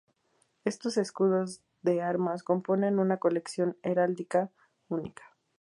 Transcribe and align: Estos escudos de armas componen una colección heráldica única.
Estos 0.65 0.97
escudos 0.97 1.61
de 1.83 2.01
armas 2.01 2.41
componen 2.41 2.97
una 2.97 3.17
colección 3.17 3.77
heráldica 3.83 4.49
única. 4.89 5.21